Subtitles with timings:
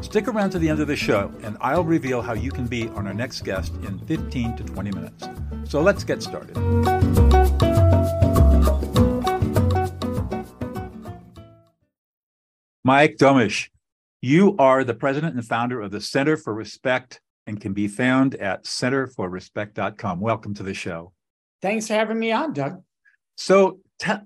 [0.00, 2.88] Stick around to the end of the show, and I'll reveal how you can be
[2.88, 5.28] on our next guest in 15 to 20 minutes.
[5.64, 6.56] So let's get started.
[12.84, 13.68] Mike Domitrz,
[14.22, 18.34] you are the president and founder of the Center for Respect and can be found
[18.36, 20.20] at centerforrespect.com.
[20.20, 21.12] Welcome to the show.
[21.60, 22.82] Thanks for having me on, Doug.
[23.36, 24.22] So, te-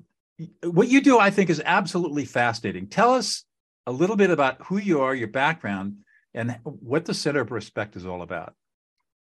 [0.65, 2.89] what you do, I think, is absolutely fascinating.
[2.89, 3.45] Tell us
[3.87, 5.99] a little bit about who you are, your background,
[6.35, 8.55] and what the Center for Respect is all about.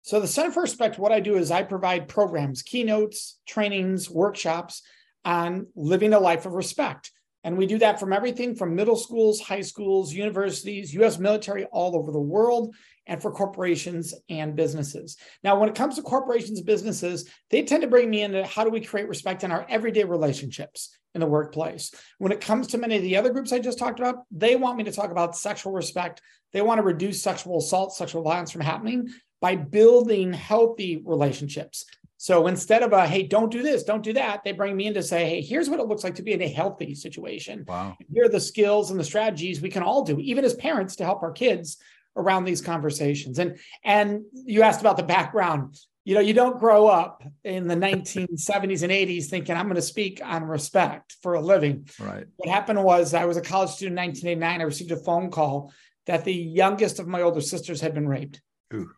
[0.01, 4.81] So, the Center for Respect, what I do is I provide programs, keynotes, trainings, workshops
[5.25, 7.11] on living a life of respect.
[7.43, 11.95] And we do that from everything from middle schools, high schools, universities, US military all
[11.95, 12.75] over the world,
[13.07, 15.17] and for corporations and businesses.
[15.43, 18.63] Now, when it comes to corporations and businesses, they tend to bring me into how
[18.63, 21.91] do we create respect in our everyday relationships in the workplace.
[22.19, 24.77] When it comes to many of the other groups I just talked about, they want
[24.77, 26.21] me to talk about sexual respect.
[26.53, 29.09] They want to reduce sexual assault, sexual violence from happening
[29.41, 31.85] by building healthy relationships.
[32.19, 34.95] So instead of a, hey, don't do this, don't do that, they bring me in
[34.95, 37.63] to say, hey, here's what it looks like to be in a healthy situation.
[37.67, 37.95] Wow.
[38.11, 41.05] Here are the skills and the strategies we can all do, even as parents, to
[41.05, 41.77] help our kids
[42.17, 43.39] around these conversations.
[43.39, 45.77] And and you asked about the background.
[46.03, 49.81] You know, you don't grow up in the 1970s and 80s thinking I'm going to
[49.81, 51.89] speak on respect for a living.
[51.99, 52.25] Right.
[52.37, 54.61] What happened was I was a college student in 1989.
[54.61, 55.73] I received a phone call
[56.05, 58.41] that the youngest of my older sisters had been raped.
[58.73, 58.89] Ooh.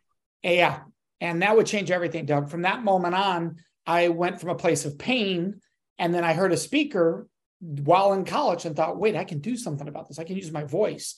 [0.43, 0.81] Yeah.
[1.19, 2.49] And that would change everything, Doug.
[2.49, 3.57] From that moment on,
[3.87, 5.61] I went from a place of pain.
[5.97, 7.27] And then I heard a speaker
[7.59, 10.19] while in college and thought, wait, I can do something about this.
[10.19, 11.15] I can use my voice.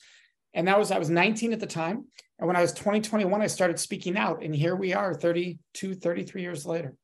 [0.54, 2.04] And that was, I was 19 at the time.
[2.38, 4.42] And when I was 20, 21, I started speaking out.
[4.42, 6.94] And here we are 32, 33 years later.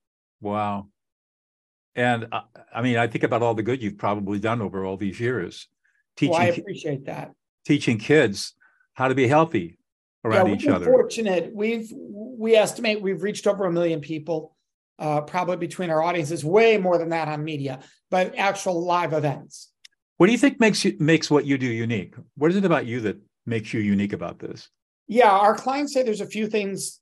[0.40, 0.88] Wow.
[1.94, 2.42] And uh,
[2.74, 5.68] I mean, I think about all the good you've probably done over all these years.
[6.16, 7.32] Teaching, well, I appreciate that.
[7.64, 8.54] Teaching kids
[8.94, 9.78] how to be healthy
[10.24, 10.86] around yeah, each other.
[10.86, 11.50] Fortunate.
[11.54, 14.56] We've we estimate we've reached over a million people,
[14.98, 17.80] uh, probably between our audiences, way more than that on media,
[18.10, 19.70] but actual live events.
[20.16, 22.14] What do you think makes you makes what you do unique?
[22.36, 23.16] What is it about you that
[23.48, 24.68] makes you unique about this?
[25.06, 27.00] Yeah, our clients say there's a few things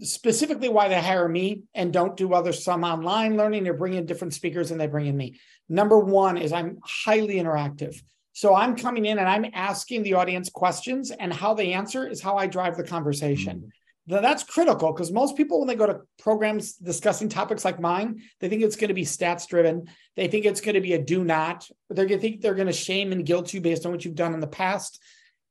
[0.00, 3.64] specifically why they hire me and don't do other some online learning.
[3.64, 5.38] They're bringing different speakers and they bring in me.
[5.68, 8.00] Number one is I'm highly interactive.
[8.32, 12.22] So I'm coming in and I'm asking the audience questions, and how they answer is
[12.22, 13.58] how I drive the conversation.
[13.58, 14.14] Mm-hmm.
[14.14, 18.22] Now, that's critical because most people, when they go to programs discussing topics like mine,
[18.40, 19.88] they think it's going to be stats driven.
[20.16, 21.68] They think it's going to be a do not.
[21.90, 24.14] They're going to think they're going to shame and guilt you based on what you've
[24.14, 25.02] done in the past.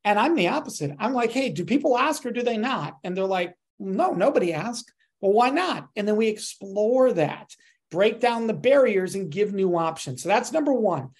[0.08, 0.96] And I'm the opposite.
[0.98, 2.96] I'm like, hey, do people ask or do they not?
[3.04, 4.90] And they're like, no, nobody asked.
[5.20, 5.90] Well, why not?
[5.96, 7.54] And then we explore that,
[7.90, 10.22] break down the barriers, and give new options.
[10.22, 11.10] So that's number one.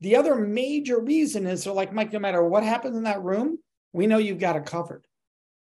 [0.00, 3.58] The other major reason is they're like, Mike, no matter what happens in that room,
[3.92, 5.04] we know you've got it covered.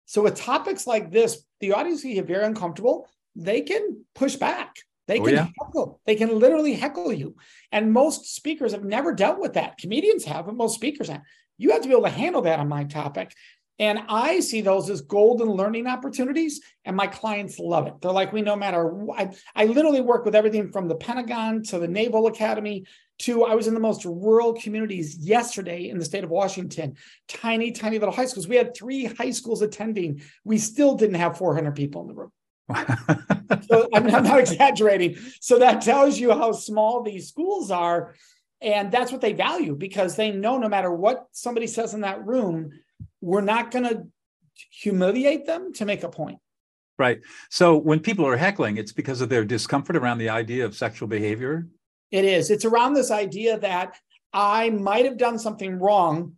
[0.05, 3.05] So with topics like this, the audience can get very uncomfortable.
[3.35, 4.77] They can push back.
[5.09, 5.47] They oh, can yeah.
[5.61, 5.99] heckle.
[6.05, 7.35] They can literally heckle you.
[7.73, 9.77] And most speakers have never dealt with that.
[9.77, 11.23] Comedians have, but most speakers have.
[11.61, 13.33] You have to be able to handle that on my topic.
[13.77, 17.93] And I see those as golden learning opportunities, and my clients love it.
[18.01, 21.79] They're like, we no matter, I, I literally work with everything from the Pentagon to
[21.79, 22.85] the Naval Academy
[23.19, 26.95] to I was in the most rural communities yesterday in the state of Washington,
[27.27, 28.47] tiny, tiny little high schools.
[28.47, 30.21] We had three high schools attending.
[30.43, 32.31] We still didn't have 400 people in the room.
[33.69, 35.17] so I'm, I'm not exaggerating.
[35.39, 38.15] So that tells you how small these schools are.
[38.61, 42.25] And that's what they value because they know no matter what somebody says in that
[42.25, 42.71] room,
[43.19, 44.07] we're not going to
[44.71, 46.37] humiliate them to make a point.
[46.99, 47.21] Right.
[47.49, 51.07] So when people are heckling, it's because of their discomfort around the idea of sexual
[51.07, 51.67] behavior.
[52.11, 52.51] It is.
[52.51, 53.95] It's around this idea that
[54.33, 56.33] I might have done something wrong.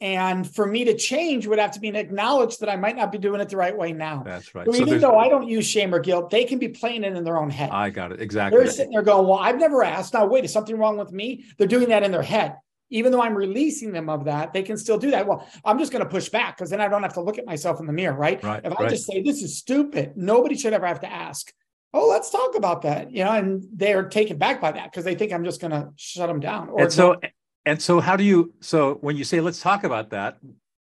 [0.00, 3.10] And for me to change would have to be an acknowledged that I might not
[3.10, 4.22] be doing it the right way now.
[4.24, 4.66] That's right.
[4.66, 7.16] So, so even though I don't use shame or guilt, they can be playing it
[7.16, 7.70] in their own head.
[7.70, 8.20] I got it.
[8.20, 8.60] Exactly.
[8.60, 10.14] They're sitting there going, Well, I've never asked.
[10.14, 11.44] Now, wait, is something wrong with me?
[11.56, 12.56] They're doing that in their head
[12.90, 15.26] even though I'm releasing them of that, they can still do that.
[15.26, 17.46] Well, I'm just going to push back because then I don't have to look at
[17.46, 18.42] myself in the mirror, right?
[18.44, 18.90] right if I right.
[18.90, 21.52] just say this is stupid, nobody should ever have to ask.
[21.92, 25.14] Oh, let's talk about that, you know, and they're taken back by that because they
[25.14, 26.70] think I'm just going to shut them down.
[26.76, 27.16] and so,
[27.66, 28.52] and so, how do you?
[28.60, 30.38] So when you say let's talk about that,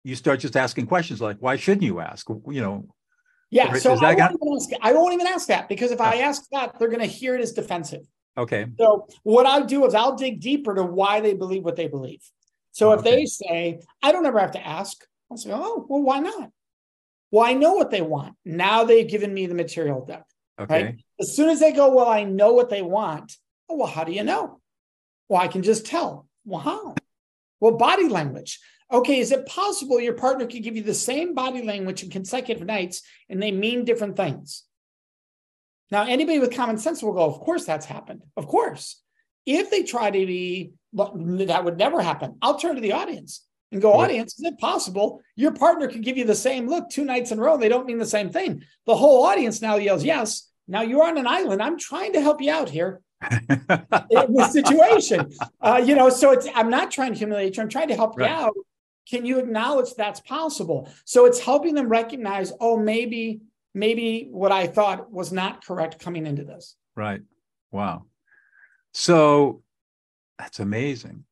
[0.04, 2.28] you start just asking questions like, why shouldn't you ask?
[2.28, 2.86] You know,
[3.50, 3.72] yeah.
[3.74, 6.22] So I won't, even ask, I won't even ask that because if I oh.
[6.22, 8.02] ask that, they're going to hear it as defensive.
[8.38, 8.66] Okay.
[8.78, 12.20] So what i'll do is I'll dig deeper to why they believe what they believe.
[12.72, 13.16] So if okay.
[13.16, 16.50] they say, I don't ever have to ask, I'll say, oh, well, why not?
[17.30, 18.34] Well, I know what they want.
[18.44, 20.26] Now they've given me the material deck.
[20.58, 20.84] Okay.
[20.84, 20.94] Right?
[21.18, 23.32] As soon as they go, well, I know what they want.
[23.68, 24.60] Oh, well, how do you know?
[25.28, 26.25] Well, I can just tell.
[26.46, 26.94] Well, how?
[27.60, 28.60] Well, body language.
[28.90, 32.64] Okay, is it possible your partner could give you the same body language in consecutive
[32.64, 34.62] nights and they mean different things?
[35.90, 38.22] Now, anybody with common sense will go, of course that's happened.
[38.36, 39.02] Of course.
[39.44, 42.36] If they try to be, that would never happen.
[42.42, 46.16] I'll turn to the audience and go, audience, is it possible your partner could give
[46.16, 47.56] you the same look two nights in a row?
[47.56, 48.62] They don't mean the same thing.
[48.86, 50.48] The whole audience now yells, yes.
[50.68, 51.62] Now you're on an island.
[51.62, 55.32] I'm trying to help you out here in this situation.
[55.60, 57.62] Uh, you know, so it's I'm not trying to humiliate you.
[57.62, 58.28] I'm trying to help right.
[58.28, 58.54] you out.
[59.08, 60.90] Can you acknowledge that's possible?
[61.04, 63.40] So it's helping them recognize, oh, maybe,
[63.72, 66.76] maybe what I thought was not correct coming into this.
[66.96, 67.22] Right.
[67.70, 68.06] Wow.
[68.92, 69.62] So
[70.38, 71.24] that's amazing.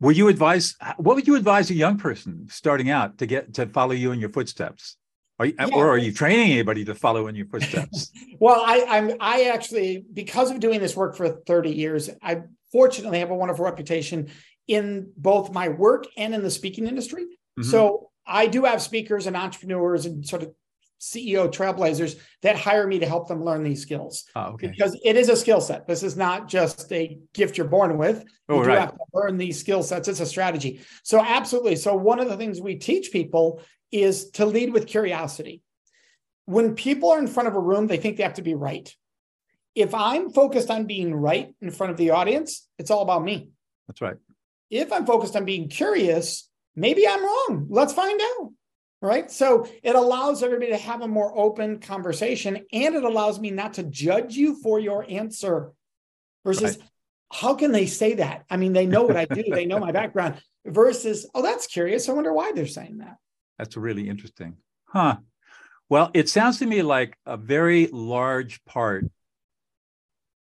[0.00, 3.66] Would you advise what would you advise a young person starting out to get to
[3.66, 4.96] follow you in your footsteps?
[5.40, 5.68] Are you, yeah.
[5.72, 8.12] Or are you training anybody to follow in your footsteps?
[8.38, 13.20] well, I, I'm I actually because of doing this work for 30 years, I fortunately
[13.20, 14.28] have a wonderful reputation
[14.68, 17.22] in both my work and in the speaking industry.
[17.58, 17.62] Mm-hmm.
[17.62, 20.54] So I do have speakers and entrepreneurs and sort of
[21.00, 24.26] CEO trailblazers that hire me to help them learn these skills.
[24.36, 24.68] Oh, okay.
[24.68, 25.86] Because it is a skill set.
[25.86, 28.22] This is not just a gift you're born with.
[28.50, 28.80] Oh, you right.
[28.80, 30.06] have to learn these skill sets.
[30.06, 30.82] It's a strategy.
[31.02, 31.76] So absolutely.
[31.76, 35.62] So one of the things we teach people is to lead with curiosity.
[36.46, 38.94] When people are in front of a room, they think they have to be right.
[39.74, 43.50] If I'm focused on being right in front of the audience, it's all about me.
[43.86, 44.16] That's right.
[44.68, 47.66] If I'm focused on being curious, maybe I'm wrong.
[47.68, 48.52] Let's find out.
[49.02, 49.30] Right.
[49.30, 53.74] So it allows everybody to have a more open conversation and it allows me not
[53.74, 55.72] to judge you for your answer
[56.44, 56.88] versus right.
[57.32, 58.44] how can they say that?
[58.50, 62.08] I mean, they know what I do, they know my background versus, oh, that's curious.
[62.08, 63.16] I wonder why they're saying that.
[63.60, 64.56] That's really interesting.
[64.86, 65.18] Huh.
[65.90, 69.04] Well, it sounds to me like a very large part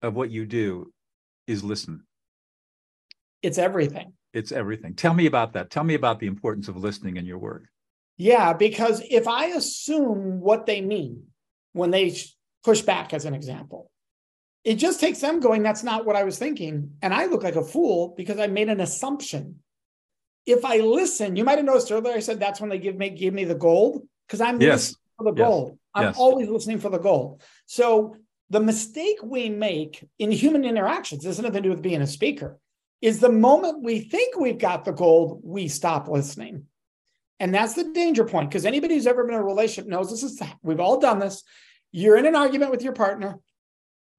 [0.00, 0.90] of what you do
[1.46, 2.04] is listen.
[3.42, 4.14] It's everything.
[4.32, 4.94] It's everything.
[4.94, 5.68] Tell me about that.
[5.68, 7.64] Tell me about the importance of listening in your work.
[8.16, 11.24] Yeah, because if I assume what they mean
[11.74, 12.16] when they
[12.64, 13.90] push back, as an example,
[14.64, 16.92] it just takes them going, that's not what I was thinking.
[17.02, 19.56] And I look like a fool because I made an assumption.
[20.46, 23.10] If I listen, you might have noticed earlier I said that's when they give me
[23.10, 24.72] give me the gold because I'm yes.
[24.72, 25.46] listening for the yes.
[25.48, 25.78] gold.
[25.94, 26.16] I'm yes.
[26.18, 27.42] always listening for the gold.
[27.66, 28.16] So
[28.50, 32.06] the mistake we make in human interactions, this has nothing to do with being a
[32.06, 32.58] speaker,
[33.00, 36.66] is the moment we think we've got the gold, we stop listening.
[37.40, 40.22] And that's the danger point because anybody who's ever been in a relationship knows this
[40.22, 41.42] is, we've all done this.
[41.90, 43.38] You're in an argument with your partner.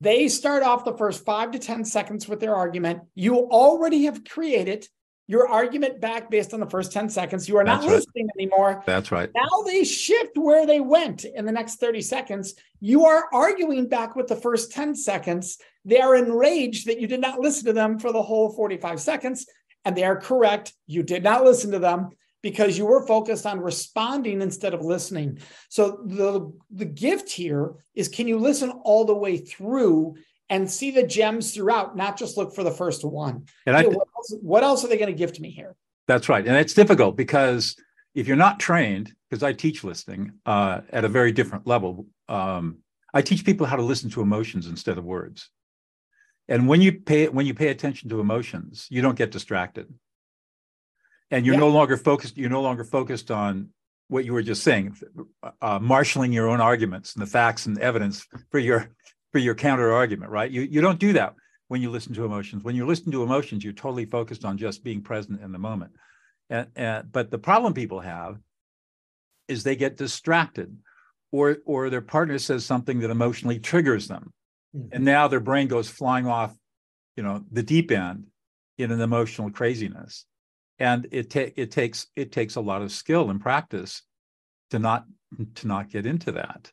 [0.02, 3.04] They start off the first five to 10 seconds with their argument.
[3.16, 4.88] You already have created
[5.28, 7.48] your argument back based on the first 10 seconds.
[7.48, 8.84] You are not That's listening anymore.
[8.86, 9.30] That's right.
[9.34, 12.56] Now they shift where they went in the next 30 seconds.
[12.82, 15.60] You are arguing back with the first 10 seconds.
[15.86, 19.46] They are enraged that you did not listen to them for the whole 45 seconds.
[19.86, 20.74] And they are correct.
[20.88, 22.10] You did not listen to them
[22.42, 25.40] because you were focused on responding instead of listening.
[25.70, 30.16] So the, the gift here is can you listen all the way through
[30.50, 33.46] and see the gems throughout, not just look for the first one.
[33.66, 35.76] And I, what, else, what else are they going to give to me here?
[36.08, 36.46] That's right.
[36.46, 37.76] And it's difficult because
[38.14, 42.80] if you're not trained, because I teach listening uh, at a very different level, um,
[43.14, 45.50] I teach people how to listen to emotions instead of words.
[46.48, 49.88] And when you pay when you pay attention to emotions, you don't get distracted
[51.34, 51.60] and you're yeah.
[51.60, 53.70] no longer focused you're no longer focused on
[54.08, 54.96] what you were just saying
[55.62, 58.90] uh, marshaling your own arguments and the facts and evidence for your
[59.34, 61.36] for your counter argument right you you don't do that
[61.68, 64.84] when you listen to emotions when you listen to emotions you're totally focused on just
[64.84, 65.92] being present in the moment
[66.50, 68.38] and, and but the problem people have
[69.50, 70.78] is they get distracted
[71.32, 74.32] or or their partner says something that emotionally triggers them
[74.76, 74.88] mm-hmm.
[74.94, 76.56] and now their brain goes flying off
[77.18, 78.26] you know the deep end
[78.78, 80.26] in an emotional craziness
[80.80, 84.04] and it ta- it takes it takes a lot of skill and practice
[84.72, 85.06] to not
[85.56, 86.72] to not get into that.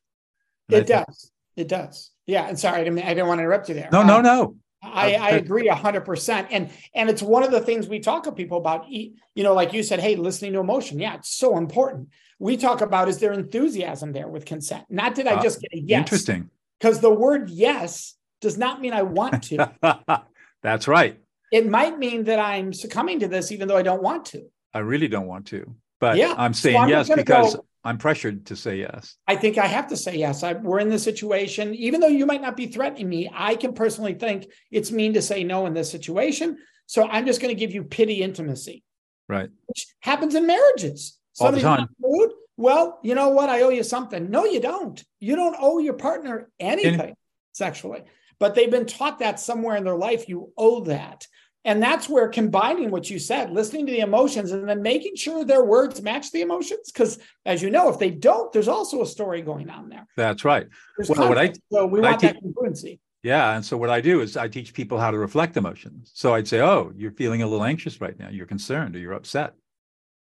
[0.69, 1.31] And it does.
[1.55, 2.11] Think, it does.
[2.31, 2.49] Yeah.
[2.49, 3.89] And sorry, I didn't, I didn't want to interrupt you there.
[3.93, 4.57] No, um, no, no.
[4.83, 6.49] I, I agree a hundred percent.
[6.51, 9.73] And, and it's one of the things we talk to people about, you know, like
[9.75, 10.99] you said, Hey, listening to emotion.
[10.99, 11.17] Yeah.
[11.17, 12.09] It's so important.
[12.39, 14.85] We talk about, is there enthusiasm there with consent?
[14.89, 15.99] Not did I uh, just get a yes.
[15.99, 16.49] Interesting.
[16.79, 19.71] Because the word yes does not mean I want to.
[20.63, 21.21] That's right
[21.51, 24.47] it might mean that I'm succumbing to this even though I don't want to.
[24.73, 25.75] I really don't want to.
[25.99, 26.35] But Yeah.
[26.37, 29.17] I'm So saying I'm yes because go- I'm pressured to say yes.
[29.27, 30.43] I think I have to say yes.
[30.43, 31.75] I, we're in this situation.
[31.75, 35.23] Even though you might not be threatening me, I can personally think it's mean to
[35.23, 36.59] say no in this situation.
[36.87, 38.83] So I'm just going to give you pity intimacy,
[39.29, 39.49] Right.
[39.67, 41.19] which happens in marriages.
[41.39, 41.89] All the time.
[42.03, 42.33] rude.
[42.59, 43.49] Well, you know what?
[43.49, 44.31] I owe you something.
[44.31, 45.03] No, you don't.
[45.21, 47.15] You don't owe your partner anything
[47.53, 48.03] sexually,
[48.39, 50.29] but they've been taught that somewhere in their life.
[50.29, 51.27] You owe that.
[51.65, 55.45] And that's where combining what you said, listening to the emotions, and then making sure
[55.45, 56.91] their words match the emotions.
[56.91, 60.07] Because as you know, if they don't, there's also a story going on there.
[60.17, 60.67] That's right.
[60.97, 62.99] There's Well, what I- so we want that congruency.
[63.23, 63.55] Yeah.
[63.55, 66.11] And so what I do is I teach people how to reflect emotions.
[66.15, 68.31] So I'd say, oh, you're feeling a little anxious right now.
[68.31, 69.53] You're concerned or you're upset.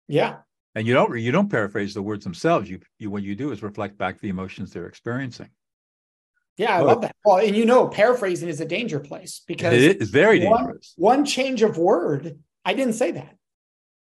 [0.10, 0.40] Yeah.
[0.76, 2.70] And you don't you don't paraphrase the words themselves.
[2.70, 5.50] You, you what you do is reflect back the emotions they're experiencing.
[6.62, 6.86] Yeah, I Oh.
[6.86, 7.16] love that.
[7.26, 10.94] Well, and you know, paraphrasing is a danger place because It is very one- dangerous.
[10.96, 13.36] one change of word, I didn't say that.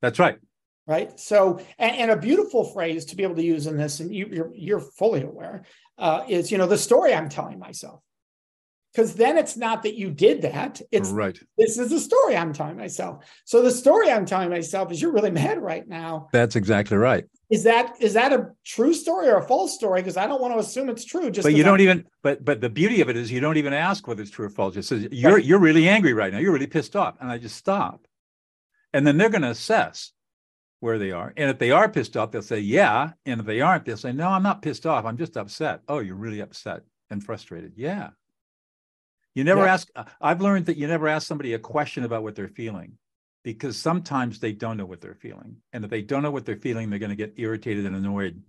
[0.02, 0.38] That's right.
[0.86, 1.18] right?
[1.20, 4.28] So, and, and a beautiful phrase to be able to use in this, and you,
[4.32, 5.64] you're you're fully aware,
[5.98, 8.02] uh, is you know the story I'm telling myself,
[8.92, 11.40] because then it's not that you did that; it's right.
[11.58, 13.24] this is the story I'm telling myself.
[13.46, 16.28] So the story I'm telling myself is you're really mad right now.
[16.34, 17.26] That's exactly right.
[17.50, 20.02] Is that is that a true story or a false story?
[20.02, 21.32] Because I don't want to assume it's true.
[21.32, 23.58] Just but you don't I'm- even but but the beauty of it is you don't
[23.58, 24.76] even ask whether it's true or false.
[24.76, 25.44] It says you're Right.
[25.44, 26.40] you're really angry right now.
[26.40, 27.16] You're really pissed off.
[27.20, 28.06] And I just stop.
[28.94, 30.12] And then they're going to assess
[30.80, 31.34] where they are.
[31.38, 33.12] And if they are pissed off, they'll say, yeah.
[33.26, 35.06] And if they aren't, they'll say, no, I'm not pissed off.
[35.06, 35.82] I'm just upset.
[35.88, 37.74] Oh, you're really upset and frustrated.
[37.76, 38.12] Yeah.
[39.36, 39.74] You never Yeah.
[39.74, 39.90] ask.
[39.96, 42.98] uh, I've learned that you never ask somebody a question about what they're feeling
[43.44, 45.58] because sometimes they don't know what they're feeling.
[45.74, 48.42] And if they don't know what they're feeling, they're going to get irritated and annoyed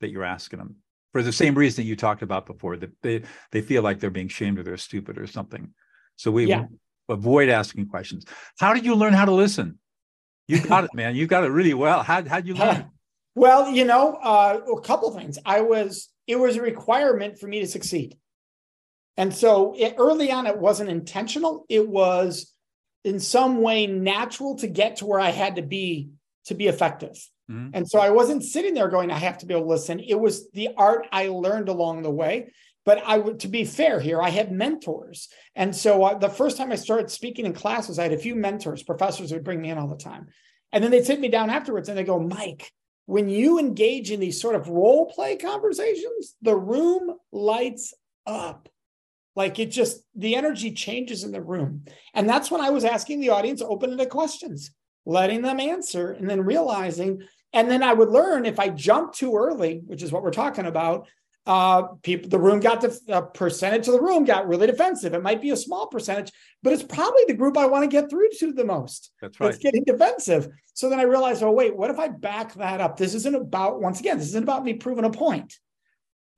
[0.00, 0.76] that you're asking them
[1.12, 4.10] for the same reason that you talked about before that they, they feel like they're
[4.10, 5.72] being shamed or they're stupid or something.
[6.16, 6.64] So we Yeah.
[7.08, 8.24] avoid asking questions.
[8.58, 9.78] How did you learn how to listen?
[10.48, 11.14] You got it, man.
[11.14, 12.02] You got it really well.
[12.02, 12.90] How, how'd you learn?
[13.34, 15.38] Well, you know, uh, a couple things.
[15.46, 18.18] I was it was a requirement for me to succeed,
[19.16, 21.64] and so it, early on, it wasn't intentional.
[21.70, 22.51] It was
[23.04, 26.10] in some way natural to get to where I had to be
[26.46, 27.16] to be effective.
[27.50, 27.70] Mhm.
[27.72, 30.00] And so I wasn't sitting there going, I have to be able to listen.
[30.00, 32.52] It was the art I learned along the way.
[32.84, 35.28] But I would, to be fair here, I had mentors.
[35.54, 38.34] And so uh, the first time I started speaking in classes, I had a few
[38.34, 40.26] mentors, professors would bring me in all the time.
[40.72, 42.72] And then they'd sit me down afterwards and they go, Mike,
[43.06, 47.94] when you engage in these sort of role play conversations, the room lights
[48.26, 48.68] up.
[49.34, 51.84] Like it just, the energy changes in the room.
[52.14, 54.70] And that's when I was asking the audience open-ended questions,
[55.06, 57.22] letting them answer, and then realizing.
[57.52, 60.66] And then I would learn if I jumped too early, which is what we're talking
[60.66, 61.08] about,
[61.44, 65.12] uh, people, the room got the percentage of the room got really defensive.
[65.12, 66.30] It might be a small percentage,
[66.62, 69.50] but it's probably the group I want to get through to the most That's right.
[69.50, 70.48] that's getting defensive.
[70.74, 72.96] So then I realized, oh, wait, what if I back that up?
[72.96, 75.58] This isn't about, once again, this isn't about me proving a point.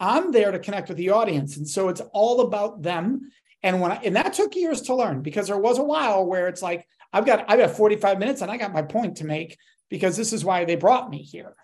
[0.01, 1.57] I'm there to connect with the audience.
[1.57, 3.31] And so it's all about them.
[3.63, 6.49] And when I, and that took years to learn because there was a while where
[6.49, 9.57] it's like, I've got, I've got 45 minutes and I got my point to make
[9.89, 11.55] because this is why they brought me here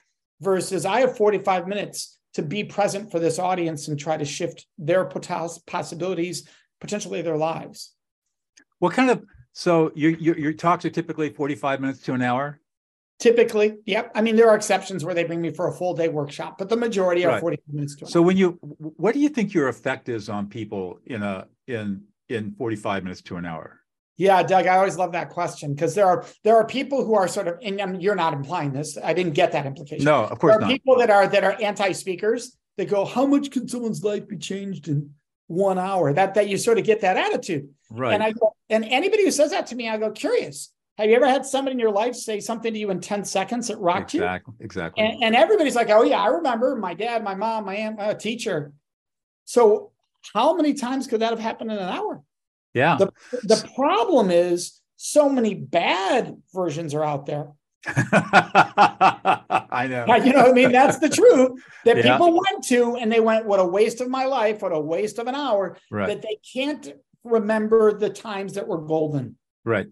[0.40, 4.66] versus I have 45 minutes to be present for this audience and try to shift
[4.78, 6.48] their possibilities,
[6.80, 7.92] potentially their lives.
[8.78, 12.59] What kind of, so your, your, your talks are typically 45 minutes to an hour?
[13.20, 14.10] Typically, yep.
[14.14, 16.70] I mean, there are exceptions where they bring me for a full day workshop, but
[16.70, 17.40] the majority are Right.
[17.40, 21.00] 45 minutes to So when you, what do you think your effect is on people
[21.04, 23.80] in a, in, in 45 minutes to an hour?
[24.16, 27.26] Yeah, Doug, I always love that question because there are there are people who are
[27.26, 28.98] sort of, and um, you're not implying this.
[29.02, 30.04] I didn't get that implication.
[30.04, 30.68] No, of there course are not.
[30.68, 34.88] people that are that are anti-speakers that go, "How much can someone's life be changed
[34.88, 35.14] in
[35.46, 37.70] one hour?" That that you sort of get that attitude.
[37.90, 38.12] Right.
[38.12, 40.70] And I go, and anybody who says that to me, I go, curious.
[41.00, 43.68] Have you ever had somebody in your life say something to you in 10 seconds
[43.68, 44.20] that rocked you?
[44.22, 44.54] Exactly.
[44.60, 45.02] Exactly.
[45.02, 48.12] And, and everybody's like, oh, yeah, I remember my dad, my mom, my aunt, my
[48.12, 48.74] teacher.
[49.46, 49.92] So,
[50.34, 52.22] how many times could that have happened in an hour?
[52.74, 52.98] yeah.
[52.98, 53.10] The,
[53.44, 57.52] the problem is, so many bad versions are out there.
[57.86, 60.14] I know.
[60.16, 60.72] You know what I mean?
[60.72, 62.18] That's the truth that Yeah.
[62.18, 65.18] people went to and they went, what a waste of my life, what a waste
[65.18, 66.08] of an hour, Right.
[66.08, 66.92] that they can't
[67.24, 69.36] remember the times that were golden.
[69.64, 69.86] Right.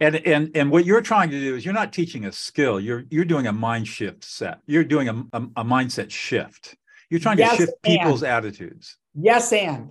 [0.00, 2.78] And and and what you're trying to do is you're not teaching a skill.
[2.78, 4.60] You're you're doing a mind shift set.
[4.66, 6.76] You're doing a, a, a mindset shift.
[7.10, 7.98] You're trying Yes, to shift and.
[7.98, 9.90] people's attitudes Yes, and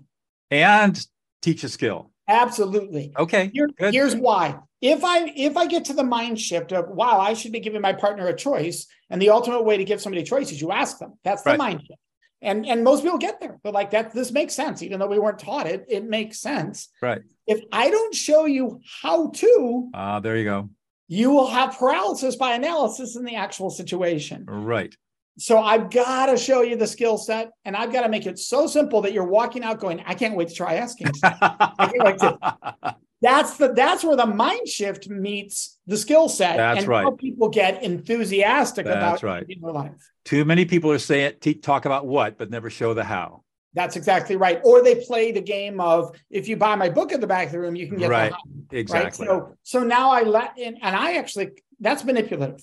[0.50, 1.06] and
[1.42, 2.12] teach a skill.
[2.30, 3.12] absolutely.
[3.18, 3.52] Okay.
[3.54, 4.60] Here- here's why.
[4.80, 7.82] If I if I get to the mind shift of wow, I should be giving
[7.82, 10.72] my partner a choice, and the ultimate way to give somebody a choice is you
[10.72, 11.14] ask them.
[11.26, 11.60] That's the Right.
[11.60, 12.00] mind shift.
[12.42, 13.60] And and most people get there.
[13.64, 14.14] They're like that.
[14.14, 15.86] This makes sense, even though we weren't taught it.
[15.90, 16.90] It makes sense.
[17.02, 17.22] Right.
[17.48, 20.70] If I don't show you how to, Ah, there you go.
[21.08, 24.46] you will have paralysis by analysis in the actual situation.
[24.48, 24.94] Right.
[25.40, 28.40] So I've got to show you the skill set and I've got to make it
[28.40, 31.12] so simple that you're walking out going, I can't wait to try asking.
[31.24, 32.96] I can't wait to.
[33.22, 36.58] That's the that's where the mind shift meets the skill set.
[36.58, 37.04] That's and right.
[37.04, 39.48] How people get enthusiastic That's about right.
[39.48, 40.12] their life.
[40.28, 43.44] Too many people are saying talk about what, but never show the how.
[43.74, 44.60] That's exactly right.
[44.66, 47.54] Or they play the game of if you buy my book at the back of
[47.54, 48.32] the room, you can get Right.
[48.32, 48.42] the how,
[48.72, 49.26] Exactly.
[49.26, 49.38] Right.
[49.40, 52.62] So so now I let and, and I actually that's manipulative.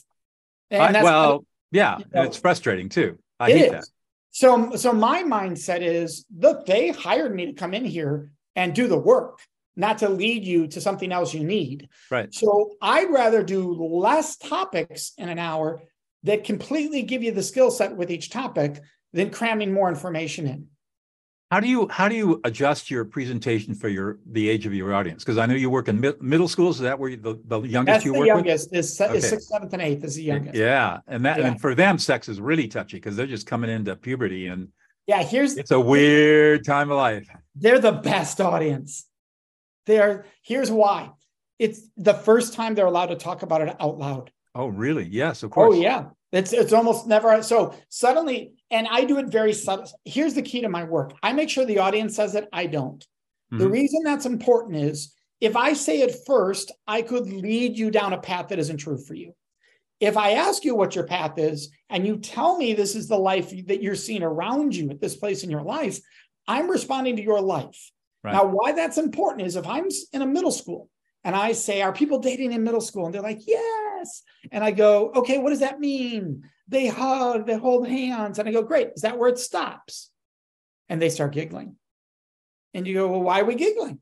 [0.71, 3.19] And I- that's well, yeah, you and know, it's frustrating too.
[3.41, 3.71] I hate is.
[3.73, 3.85] that.
[4.31, 8.89] So, so my mindset is, look, they hired me to come in here and do
[8.89, 9.39] the work,
[9.75, 11.89] not to lead you to something else you need.
[12.11, 12.35] Right.
[12.35, 15.81] So I'd rather do less topics in an hour
[16.25, 18.81] that completely give you the skill set with each topic
[19.13, 20.67] than cramming more information in.
[21.51, 24.93] How do you how do you adjust your presentation for your the age of your
[24.93, 25.23] audience?
[25.23, 26.77] Because I know you work in mid, middle schools.
[26.77, 28.75] Is that where you, the the youngest That's you the work youngest.
[28.75, 29.19] Is, Okay.
[29.19, 30.57] is sixth, seventh, and eighth is the youngest.
[30.57, 31.47] Yeah, and that Yeah.
[31.49, 34.69] and for them, sex is really touchy because they're just coming into puberty, and
[35.07, 35.23] Yeah.
[35.23, 37.29] Here's it's a weird time of life.
[37.55, 39.05] they're the best audience.
[39.87, 41.11] They're here's why.
[41.61, 44.33] It's the first time they're allowed to talk about it out loud.
[44.55, 45.05] Oh, really?
[45.05, 45.75] Yes, of course.
[45.77, 49.91] Oh yeah, it's it's almost never so suddenly, and I do it very subtle.
[50.05, 52.49] Here's the key to my work: I make sure the audience says it.
[52.53, 53.05] I don't.
[53.51, 53.73] The Mhm.
[53.73, 58.21] reason that's important is if I say it first, I could lead you down a
[58.21, 59.35] path that isn't true for you.
[60.01, 63.19] If I ask you what your path is and you tell me this is the
[63.19, 65.99] life that you're seeing around you at this place in your life,
[66.49, 67.91] I'm responding to your life.
[68.23, 68.33] Right.
[68.33, 70.91] Now, why that's important is if I'm in a middle school
[71.23, 73.07] and I say, Are people dating in middle school?
[73.07, 73.84] And they're like, Yes.
[74.53, 76.49] And I go, Okay, what does that mean?
[76.69, 78.39] They hug, they hold hands.
[78.39, 78.91] And I go, Great.
[78.97, 80.11] Is that where it stops?
[80.89, 81.77] And they start giggling.
[82.73, 84.01] And you go, Well, why are we giggling?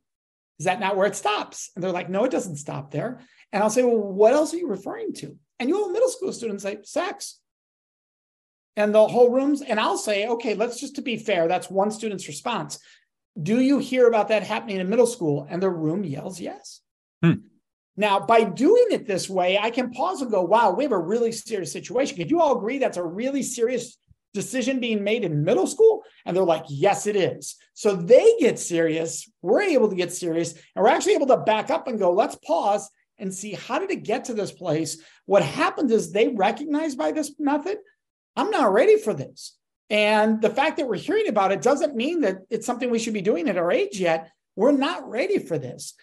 [0.59, 1.71] Is that not where it stops?
[1.75, 3.21] And they're like, No, it doesn't stop there.
[3.53, 5.37] And I'll say, Well, what else are you referring to?
[5.59, 7.39] And you'll have middle school student say, Sex.
[8.75, 11.91] And the whole room's, and I'll say, Okay, let's just to be fair, that's one
[11.91, 12.79] student's response.
[13.41, 15.47] Do you hear about that happening in middle school?
[15.49, 16.81] And the room yells yes.
[17.23, 17.35] Hmm.
[17.97, 20.99] Now, by doing it this way, I can pause and go, wow, we have a
[20.99, 22.17] really serious situation.
[22.17, 23.99] Could you all agree that's a really serious
[24.33, 26.03] decision being made in middle school?
[26.25, 27.57] And they're like, yes, it is.
[27.75, 29.31] So they get serious.
[29.43, 30.53] We're able to get serious.
[30.53, 33.91] And we're actually able to back up and go, let's pause and see how did
[33.91, 35.03] it get to this place?
[35.27, 37.77] What happened is they recognize by this method,
[38.37, 39.57] I'm not ready for this.
[39.91, 43.13] And the fact that we're hearing about it doesn't mean that it's something we should
[43.13, 44.31] be doing at our age yet.
[44.57, 45.95] We're not ready for this.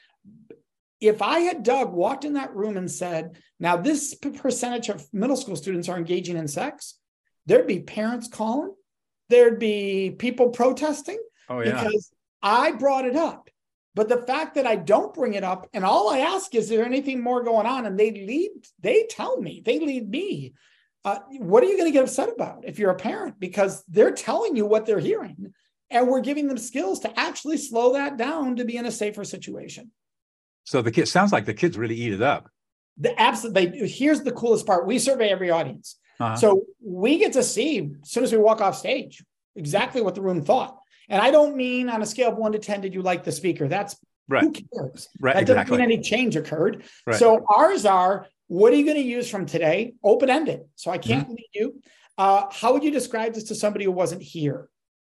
[0.99, 5.37] If I had Doug walked in that room and said, now this percentage of middle
[5.37, 6.95] school students are engaging in sex,
[7.45, 8.73] there'd be parents calling,
[9.29, 11.83] there'd be people protesting Oh, yeah.
[11.83, 13.49] because I brought it up.
[13.95, 16.85] But the fact that I don't bring it up and all I ask is there
[16.85, 17.85] anything more going on?
[17.85, 20.53] And they lead, they tell me, they lead me.
[21.03, 23.39] Uh, what are you going to get upset about if you're a parent?
[23.39, 25.53] Because they're telling you what they're hearing.
[25.89, 29.23] And we're giving them skills to actually slow that down to be in a safer
[29.23, 29.91] situation.
[30.63, 32.49] So the kid sounds like the kids really eat it up.
[32.97, 34.85] The absolutely here's the coolest part.
[34.85, 35.95] We survey every audience.
[36.19, 36.35] Uh-huh.
[36.35, 39.23] So we get to see as soon as we walk off stage
[39.55, 40.77] exactly what the room thought.
[41.07, 43.31] And I don't mean on a scale of one to 10, did you like the
[43.31, 43.67] speaker?
[43.67, 43.95] That's
[44.27, 44.43] right.
[44.43, 45.07] who cares?
[45.19, 45.35] Right.
[45.35, 46.83] That doesn't mean any change occurred.
[47.07, 47.15] Right.
[47.15, 49.93] So ours are what are you going to use from today?
[50.03, 50.61] Open ended.
[50.75, 51.31] So I can't Mm-hmm.
[51.35, 51.81] lead you.
[52.17, 54.69] Uh, how would you describe this to somebody who wasn't here?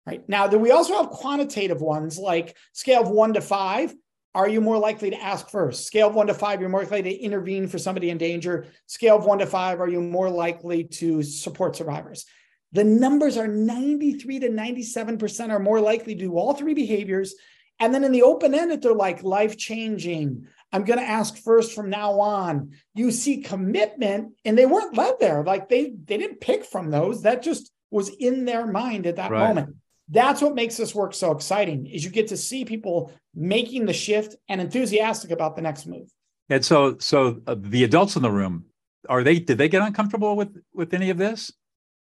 [0.06, 3.94] Right now, do we also have quantitative ones like scale of one to five?
[4.36, 5.86] Are you more likely to ask first?
[5.86, 8.66] Scale of one to five, you're more likely to intervene for somebody in danger.
[8.88, 12.26] Scale of one to five, are you more likely to support survivors?
[12.72, 17.36] The numbers are 93 to 97% are more likely to do all three behaviors.
[17.80, 20.48] And then in the open ended, they're like life changing.
[20.72, 22.72] I'm going to ask first from now on.
[22.96, 25.44] You see commitment, and they weren't led there.
[25.44, 27.22] Like they they didn't pick from those.
[27.22, 29.48] That just was in their mind at that Right.
[29.50, 29.76] moment.
[30.10, 31.86] That's what makes this work so exciting.
[31.88, 36.10] Is you get to see people making the shift and enthusiastic about the next move.
[36.50, 38.66] And so, so uh, the adults in the room
[39.10, 39.40] are they?
[39.40, 41.52] Did they get uncomfortable with with any of this?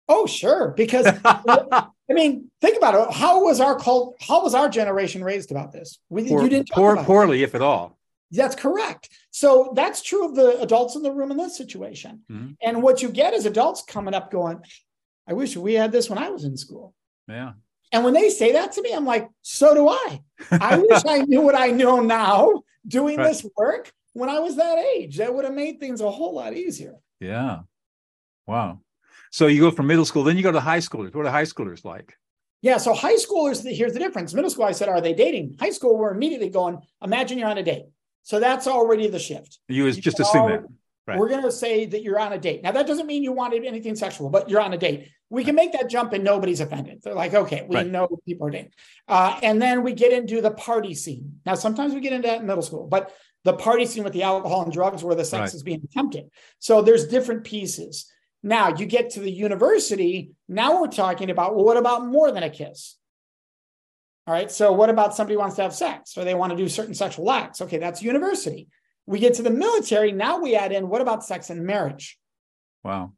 [0.08, 0.74] Oh, sure.
[0.76, 3.14] Because I mean, think about it.
[3.14, 4.16] How was our cult?
[4.20, 5.98] How was our generation raised about this?
[6.10, 7.06] We, Poor, you didn't talk poor, about it.
[7.06, 7.98] poorly, if at all.
[8.32, 9.10] That's correct.
[9.30, 12.22] So that's true of the adults in the room in this situation.
[12.30, 12.56] Mhm.
[12.62, 14.60] And what you get is adults coming up going,
[15.28, 16.94] I wish we had this when I was in school.
[17.28, 17.52] Yeah.
[17.92, 20.20] And when they say that to me, I'm like, so do I.
[20.50, 23.28] I wish I knew what I know now doing Right.
[23.28, 25.18] this work when I was that age.
[25.18, 26.94] That would have made things a whole lot easier.
[27.20, 27.60] Yeah.
[28.46, 28.80] Wow.
[29.30, 31.14] So you go from middle school, then you go to high schoolers.
[31.14, 32.16] What are high schoolers like?
[32.62, 32.78] Yeah.
[32.78, 34.34] So high schoolers, here's the difference.
[34.34, 35.56] Middle school, I said, are they dating?
[35.60, 37.86] High school, we're immediately going, imagine you're on a date.
[38.22, 39.58] So that's already the shift.
[39.68, 40.62] You was just assume that.
[41.04, 41.18] Right.
[41.18, 42.62] We're going to say that you're on a date.
[42.62, 45.08] Now, that doesn't mean you wanted anything sexual, but you're on a date.
[45.32, 47.00] We can make that jump and nobody's offended.
[47.02, 47.86] They're like, okay, we right.
[47.86, 48.72] know people are dating.
[49.08, 51.40] Uh, and then we get into the party scene.
[51.46, 53.14] Now, sometimes we get into that in middle school, but
[53.44, 55.54] the party scene with the alcohol and drugs where the sex right.
[55.54, 56.30] is being attempted.
[56.58, 58.12] So there's different pieces.
[58.42, 60.32] Now you get to the university.
[60.48, 62.96] Now we're talking about, well, what about more than a kiss?
[64.26, 64.50] All right.
[64.50, 67.30] So what about somebody wants to have sex or they want to do certain sexual
[67.30, 67.62] acts?
[67.62, 68.68] Okay, that's university.
[69.06, 70.12] We get to the military.
[70.12, 72.18] Now we add in what about sex and marriage?
[72.84, 73.14] Wow.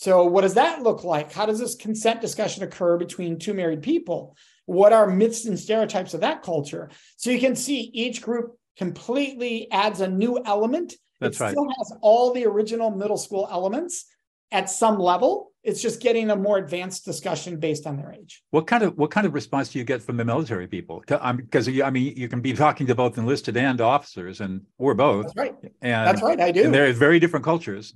[0.00, 1.30] So what does that look like?
[1.30, 4.34] How does this consent discussion occur between two married people?
[4.64, 6.88] What are myths and stereotypes of that culture?
[7.18, 10.94] So you can see each group completely adds a new element.
[11.20, 11.50] That's it right.
[11.50, 14.06] still has all the original middle school elements
[14.50, 15.52] at some level.
[15.64, 18.42] It's just getting a more advanced discussion based on their age.
[18.52, 21.02] What kind of what kind of response do you get from the military people?
[21.06, 24.94] Because um, I mean, you can be talking to both enlisted and officers, and or
[24.94, 25.26] both.
[25.26, 25.54] That's right.
[25.82, 26.40] And that's right.
[26.40, 26.64] I do.
[26.64, 27.92] And they're very different cultures.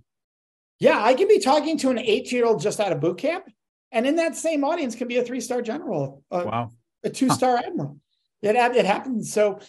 [0.80, 3.44] Yeah, I can be talking to an eight-year-old just out of boot camp,
[3.92, 6.72] and in that same audience can be a three-star general, a, wow,
[7.04, 7.62] a two-star huh.
[7.66, 7.98] admiral.
[8.42, 9.32] It it happens.
[9.32, 9.60] So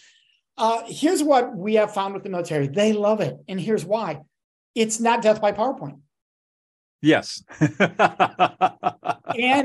[0.57, 4.21] uh, here's what we have found with the military: they love it, and here's why:
[4.73, 5.99] it's not death by PowerPoint.
[7.01, 7.43] Yes.
[7.59, 7.69] and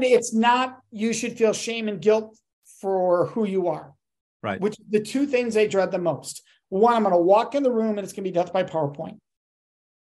[0.04, 2.38] it's not you should feel shame and guilt
[2.80, 3.94] for who you are.
[4.42, 4.60] Right.
[4.60, 6.42] Which the two things they dread the most.
[6.68, 8.64] One, I'm going to walk in the room and it's going to be death by
[8.64, 9.18] PowerPoint.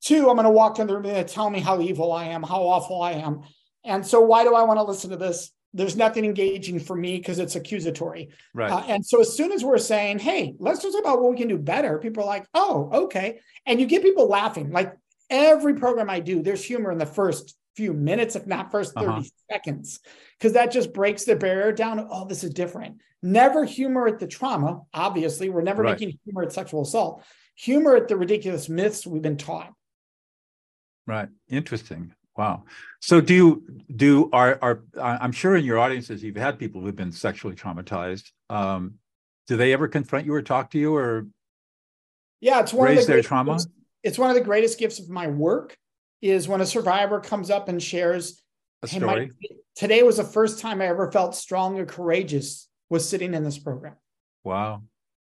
[0.05, 2.43] Two, I'm going to walk in the room and tell me how evil I am,
[2.43, 3.41] how awful I am.
[3.83, 5.51] And so, why do I want to listen to this?
[5.73, 8.29] There's nothing engaging for me because it's accusatory.
[8.53, 8.71] Right.
[8.71, 11.47] Uh, and so, as soon as we're saying, hey, let's talk about what we can
[11.47, 13.39] do better, people are like, oh, okay.
[13.65, 14.69] And you get people laughing.
[14.69, 14.93] Like
[15.31, 19.07] every program I do, there's humor in the first few minutes, if not first 30
[19.07, 19.21] uh-huh.
[19.51, 20.01] seconds,
[20.37, 22.07] because that just breaks the barrier down.
[22.11, 23.01] Oh, this is different.
[23.23, 24.81] Never humor at the trauma.
[24.93, 25.99] Obviously, we're never right.
[25.99, 27.23] making humor at sexual assault.
[27.55, 29.73] Humor at the ridiculous myths we've been taught.
[31.07, 31.29] Right.
[31.49, 32.13] Interesting.
[32.37, 32.63] Wow.
[32.99, 33.63] So do you
[33.95, 38.31] do are are I'm sure in your audiences you've had people who've been sexually traumatized.
[38.49, 38.95] Um,
[39.47, 41.27] do they ever confront you or talk to you or
[42.41, 43.59] yeah, it's one raise of the their trauma?
[44.03, 45.75] it's one of the greatest gifts of my work
[46.21, 48.41] is when a survivor comes up and shares
[48.83, 49.27] a story.
[49.27, 53.43] My, today was the first time I ever felt strong and courageous was sitting in
[53.43, 53.95] this program.
[54.43, 54.83] Wow.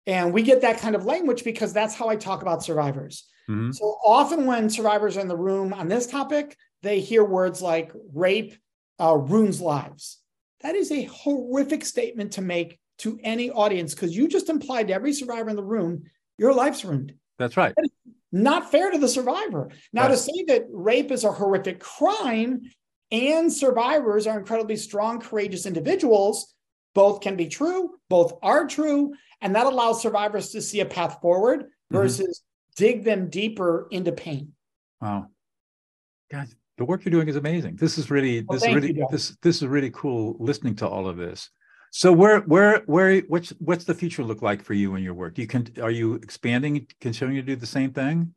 [0.06, 3.26] And we get that kind of language because that's how I talk about survivors.
[3.48, 3.72] Mm-hmm.
[3.72, 7.92] So often when survivors are in the room on this topic, they hear words like
[8.12, 8.54] rape
[9.00, 10.18] uh, ruins lives.
[10.60, 14.94] That is a horrific statement to make to any audience because you just implied to
[14.94, 16.04] every survivor in the room,
[16.36, 17.14] your life's ruined.
[17.38, 17.72] That's right.
[17.76, 17.88] That
[18.30, 19.70] not fair to the survivor.
[19.92, 20.10] Now, right.
[20.10, 22.60] to say that rape is a horrific crime
[23.10, 26.54] and survivors are incredibly strong, courageous individuals,
[26.94, 29.14] both can be true, both are true.
[29.40, 31.96] And that allows survivors to see a path forward mm-hmm.
[31.96, 32.42] versus.
[32.78, 34.52] Dig them deeper into pain.
[35.00, 35.26] Wow.
[36.30, 37.76] God, the work you're doing is amazing.
[37.76, 40.88] This is really well, this is really you, this this is really cool listening to
[40.88, 41.50] all of this.
[41.90, 45.34] So where where where what's what's the future look like for you and your work?
[45.34, 48.34] Do you can are you expanding, continuing to do the same thing?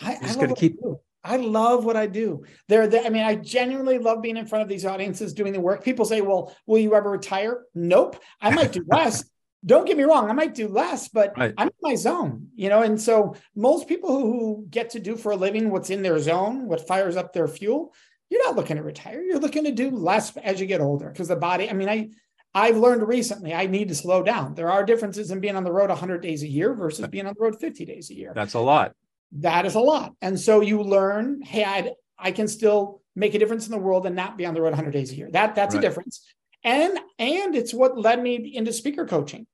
[0.00, 0.78] I, I just got to keep.
[1.24, 2.44] I, I love what I do.
[2.68, 5.84] There, I mean, I genuinely love being in front of these audiences doing the work.
[5.84, 8.16] People say, "Well, will you ever retire?" Nope.
[8.40, 9.24] I might do less.
[9.64, 11.52] Don't get me wrong, I might do less, but right.
[11.58, 12.82] I'm in my zone, you know.
[12.82, 16.66] And so most people who get to do for a living what's in their zone,
[16.66, 17.92] what fires up their fuel,
[18.30, 19.20] you're not looking to retire.
[19.22, 21.68] You're looking to do less as you get older because the body.
[21.68, 22.10] I mean, I
[22.54, 24.54] I've learned recently I need to slow down.
[24.54, 27.34] There are differences in being on the road 100 days a year versus being on
[27.36, 28.32] the road 50 days a year.
[28.34, 28.92] That's a lot.
[29.32, 30.14] That is a lot.
[30.22, 31.92] And so you learn, hey, i
[32.22, 34.72] I can still make a difference in the world and not be on the road
[34.72, 35.30] 100 days a year.
[35.30, 35.82] That that's right.
[35.82, 36.22] a difference.
[36.64, 39.46] And and it's what led me into speaker coaching.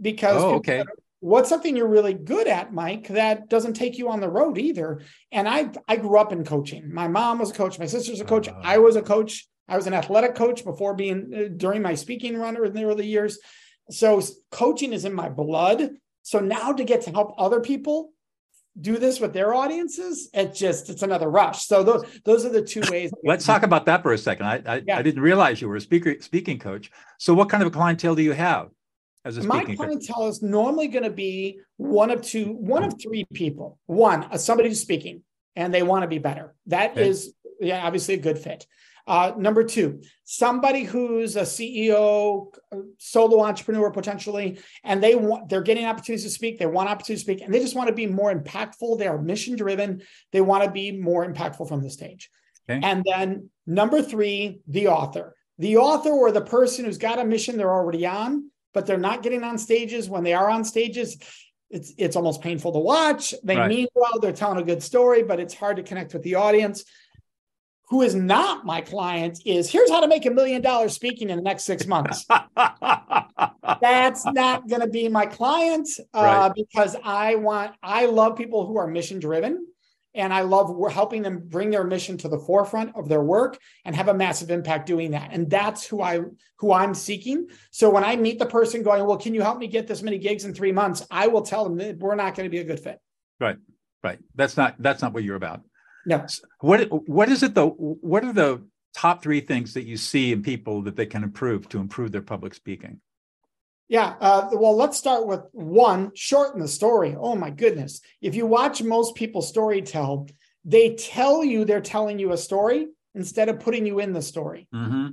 [0.00, 0.84] Because oh, okay.
[1.20, 5.02] what's something you're really good at, Mike, that doesn't take you on the road either.
[5.32, 6.92] And I I grew up in coaching.
[6.92, 9.76] My mom was a coach, my sister's a coach, uh, I was a coach I
[9.76, 13.38] was an athletic coach before being uh, during my speaking run in the early years.
[13.90, 14.20] So
[14.50, 15.90] coaching is in my blood.
[16.22, 18.12] So now to get to help other people
[18.80, 21.66] do this with their audiences, it's just it's another rush.
[21.66, 23.12] So those those are the two ways.
[23.24, 24.46] Let's talk about that for a second.
[24.46, 24.98] I I, yeah.
[24.98, 26.90] I, didn't realize you were a speaker speaking coach.
[27.18, 28.68] So what kind of a clientele do you have
[29.24, 30.30] as a My clientele coach?
[30.30, 33.78] is normally going to be one of two, one of three people.
[33.86, 35.22] One, somebody who's speaking
[35.56, 36.54] and they want to be better.
[36.66, 37.08] That okay.
[37.08, 38.66] is yeah, obviously a good fit.
[39.08, 42.52] Uh, number two, somebody who's a CEO,
[42.98, 46.58] solo entrepreneur potentially, and they want they're getting opportunities to speak.
[46.58, 48.98] They want opportunities to speak, and they just want to be more impactful.
[48.98, 50.02] They are mission driven.
[50.30, 52.30] They want to be more impactful from the stage.
[52.68, 52.86] Okay.
[52.86, 57.56] And then number three, the author, the author or the person who's got a mission
[57.56, 60.06] they're already on, but they're not getting on stages.
[60.10, 61.16] When they are on stages,
[61.70, 63.34] it's it's almost painful to watch.
[63.42, 63.70] They Right.
[63.70, 66.84] mean well, they're telling a good story, but it's hard to connect with the audience.
[67.90, 71.36] Who is not my client is here's how to make a million dollars speaking in
[71.36, 72.26] the next six months.
[73.80, 76.52] That's not going to be my client uh, Right.
[76.54, 79.66] because I want, I love people who are mission driven
[80.14, 83.94] and I love helping them bring their mission to the forefront of their work and
[83.94, 85.30] have a massive impact doing that.
[85.32, 86.20] And that's who I,
[86.58, 87.48] who I'm seeking.
[87.70, 90.18] So when I meet the person going, well, can you help me get this many
[90.18, 91.06] gigs in three months?
[91.10, 93.00] I will tell them that we're not going to be a good fit.
[93.40, 93.56] Right,
[94.02, 94.18] right.
[94.34, 95.60] That's not that's not what you're about.
[96.06, 96.26] No.
[96.60, 97.70] What what is it though?
[97.70, 101.68] What are the top three things that you see in people that they can improve
[101.68, 103.00] to improve their public speaking?
[103.88, 104.16] Yeah.
[104.20, 107.16] Uh, well, let's start with one shorten the story.
[107.18, 108.00] Oh my goodness.
[108.20, 110.28] If you watch most people story tell,
[110.64, 114.68] they tell you they're telling you a story instead of putting you in the story.
[114.74, 115.08] Mm-hmm.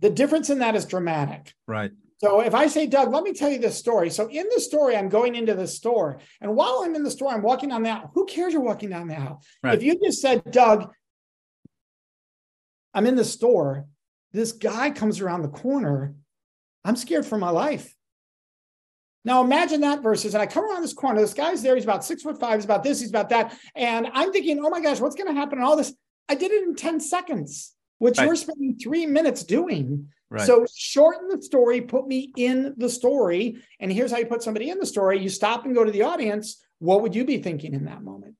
[0.00, 1.52] The difference in that is dramatic.
[1.66, 1.92] Right.
[2.18, 4.08] So if I say, Doug, let me tell you this story.
[4.10, 6.20] So in the story, I'm going into the store.
[6.40, 8.10] And while I'm in the store, I'm walking down the aisle.
[8.14, 9.42] Who cares you're walking down the aisle?
[9.62, 9.74] Right.
[9.74, 10.92] If you just said, Doug,
[12.94, 13.86] I'm in the store,
[14.32, 16.14] this guy comes around the corner.
[16.84, 17.94] I'm scared for my life.
[19.24, 22.04] Now imagine that versus, and I come around this corner, this guy's there, he's about
[22.04, 23.56] six foot five, he's about this, he's about that.
[23.74, 25.94] And I'm thinking, oh my gosh, what's going to happen and all this?
[26.28, 27.73] I did it in 10 seconds,
[28.04, 28.26] which Right.
[28.26, 30.08] you're spending three minutes doing.
[30.28, 30.46] Right.
[30.46, 33.62] So shorten the story, put me in the story.
[33.80, 35.18] And here's how you put somebody in the story.
[35.20, 36.62] You stop and go to the audience.
[36.80, 38.34] What would you be thinking in that moment?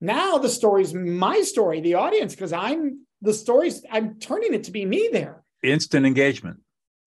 [0.00, 4.70] Now the story's my story, the audience, because I'm the story's, I'm turning it to
[4.70, 5.44] be me there.
[5.62, 6.60] Instant engagement.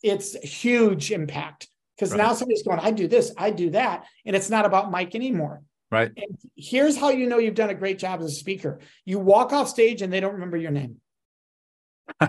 [0.04, 2.19] It's huge impact because Right.
[2.19, 4.06] now somebody's going, I do this, I do that.
[4.23, 5.63] And it's not about Mike anymore.
[5.91, 6.12] Right.
[6.15, 8.82] And here's how you know you've done a great job as a speaker.
[9.04, 11.01] You walk off stage and they don't remember your name.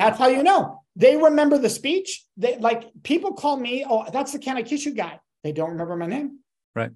[0.00, 0.82] That's how you know.
[0.96, 2.24] They remember the speech.
[2.36, 5.20] They like people call me, oh, that's the Can I Kiss You guy.
[5.44, 6.38] They don't remember my name.
[6.74, 6.90] Right.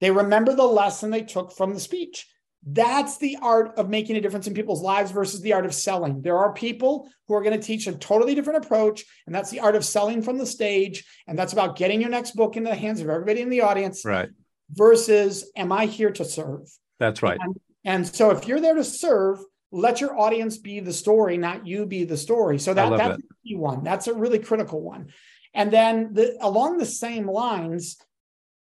[0.00, 2.26] They remember the lesson they took from the speech.
[2.66, 6.20] That's the art of making a difference in people's lives versus the art of selling.
[6.20, 9.60] There are people who are going to teach a totally different approach, and that's the
[9.60, 11.04] art of selling from the stage.
[11.26, 14.04] And that's about getting your next book into the hands of everybody in the audience
[14.04, 14.28] right.
[14.70, 16.68] versus am I here to serve?
[16.98, 17.38] That's right.
[17.40, 19.38] And, and so if you're there to serve,
[19.72, 22.58] let your audience be the story, not you be the story.
[22.58, 23.84] So that, that's a key one.
[23.84, 25.12] That's a really critical one.
[25.54, 27.96] And then the, along the same lines,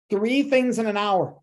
[0.09, 1.37] three things in an hour.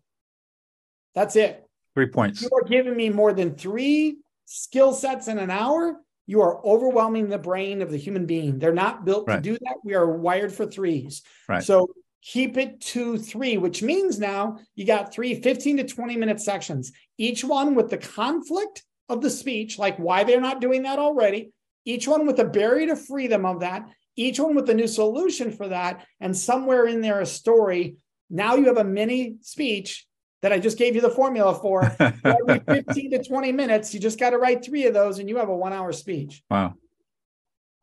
[1.15, 1.63] That's it.
[1.93, 2.41] Three points.
[2.41, 5.97] You are giving me more than three skill sets in an hour.
[6.25, 8.57] You are overwhelming the brain of the human being.
[8.59, 9.35] They're not built Right.
[9.35, 9.75] to do that.
[9.83, 11.21] We are wired for threes.
[11.47, 11.63] Right.
[11.63, 16.39] So keep it to three, which means now you got three 15 to 20 minute
[16.39, 20.99] sections, each one with the conflict of the speech, like why they're not doing that
[20.99, 21.51] already,
[21.85, 25.51] each one with a barrier to freedom of that, each one with a new solution
[25.51, 27.97] for that, and somewhere in there a story.
[28.29, 30.07] Now you have a mini speech
[30.41, 31.83] that I just gave you the formula for.
[31.99, 35.37] Every 15 to 20 minutes, you just got to write three of those and you
[35.37, 36.43] have a one hour speech.
[36.49, 36.75] Wow.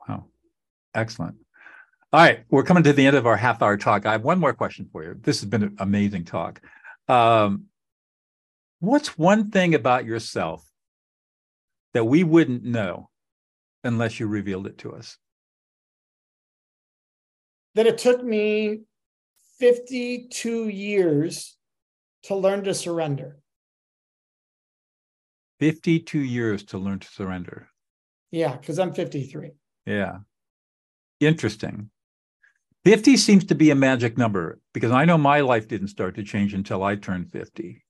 [0.08, 0.26] Wow.
[0.94, 1.36] Excellent.
[2.12, 2.40] All right.
[2.50, 4.04] We're coming to the end of our half hour talk.
[4.04, 5.16] I have one more question for you.
[5.20, 6.60] This has been an amazing talk.
[7.08, 7.66] Um,
[8.80, 10.69] what's one thing about yourself
[11.94, 13.10] that we wouldn't know
[13.84, 15.16] unless you revealed it to us?
[17.74, 18.80] That it took me
[19.58, 21.56] 52 years
[22.24, 23.38] to learn to surrender.
[25.60, 27.68] 52 years to learn to surrender.
[28.30, 29.50] Yeah, because I'm 53.
[29.86, 30.18] Yeah.
[31.20, 31.90] Interesting.
[32.84, 36.22] 50 seems to be a magic number because I know my life didn't start to
[36.22, 37.84] change until I turned 50.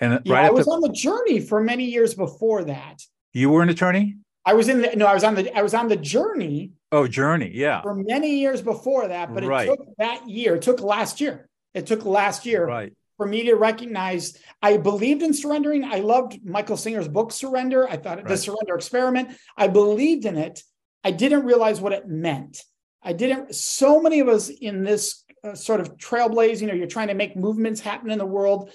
[0.00, 3.02] And Yeah, right I was on the journey for many years before that.
[3.32, 4.16] you were an attorney?
[4.44, 7.06] I was in the no, I was on the I was on the journey Oh,
[7.06, 7.50] journey.
[7.54, 7.82] Yeah.
[7.82, 11.48] for many years before that, but it took that year, it took last year.
[11.74, 12.92] It took last year Right.
[13.16, 15.84] for me to recognize I believed in surrendering.
[15.84, 17.88] I loved Michael Singer's book, Surrender.
[17.88, 19.28] I thought the surrender experiment.
[19.56, 20.62] I believed in it.
[21.04, 22.62] I didn't realize what it meant.
[23.02, 27.08] I didn't, so many of us in this uh, sort of trailblazing or you're trying
[27.08, 28.70] to make movements happen in the world,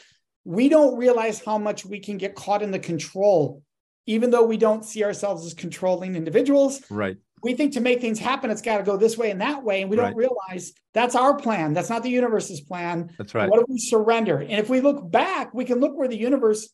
[0.46, 3.64] we don't realize how much we can get caught in the control,
[4.06, 7.18] even though we don't see ourselves as controlling individuals Right.
[7.42, 9.82] we think to make things happen, it's got to go this way and that way.
[9.82, 11.74] And we don't realize that's our plan.
[11.74, 13.12] That's not the universe's plan.
[13.18, 13.50] That's right.
[13.50, 14.40] What if we surrender?
[14.40, 16.70] And if we look back, we can look where the universe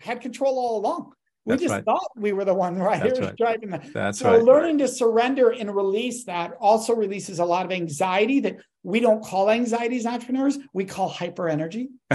[0.00, 1.12] had control all along.
[1.46, 1.84] We That's just right.
[1.84, 3.36] thought we were the one right That's here right.
[3.36, 3.92] driving that.
[3.92, 4.42] That's so right.
[4.42, 9.22] learning to surrender and release that also releases a lot of anxiety that we don't
[9.24, 10.58] call anxiety as entrepreneurs.
[10.72, 11.90] We call hyper energy.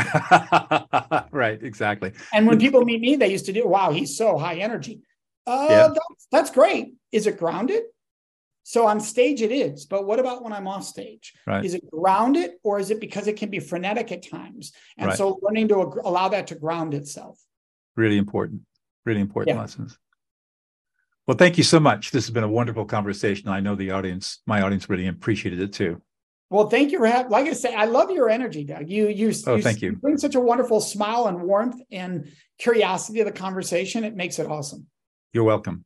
[1.31, 1.59] right.
[1.63, 2.11] Exactly.
[2.33, 4.99] And when people meet me, they used to do, wow, he's so high energy.
[5.47, 5.87] Uh, Yeah.
[5.87, 6.95] that's, that's great.
[7.13, 7.83] Is it grounded?
[8.63, 11.33] So on stage it is, but what about when I'm off stage?
[11.47, 11.63] Right.
[11.63, 14.73] Is it grounded or is it because it can be frenetic at times?
[14.97, 15.17] And Right.
[15.17, 17.39] so learning to allow that to ground itself.
[17.95, 18.61] Really important.
[19.05, 19.61] Really important Yeah.
[19.61, 19.97] lessons.
[21.27, 22.11] Well, thank you so much.
[22.11, 23.47] This has been a wonderful conversation.
[23.49, 26.01] I know the audience, my audience really appreciated it too.
[26.49, 27.31] Well, thank you for having.
[27.31, 28.89] Like I say, I love your energy, Doug.
[28.89, 29.93] You you Oh, thank you.
[29.95, 34.03] bring such a wonderful smile and warmth and curiosity to the conversation.
[34.03, 34.87] It makes it awesome.
[35.31, 35.85] You're welcome.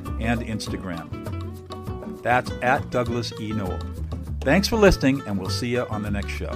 [0.21, 2.21] and Instagram.
[2.21, 3.51] That's at Douglas E.
[3.51, 3.79] Noll.
[4.41, 6.51] Thanks for listening, and we'll see you on the next show.